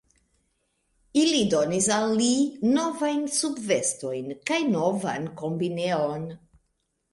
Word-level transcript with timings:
Ili 1.23 1.41
donis 1.51 1.89
al 1.97 2.05
li 2.21 2.31
novajn 2.79 3.21
subvestojn 3.35 4.35
kaj 4.51 4.61
novan 4.79 5.31
kombineon. 5.45 6.29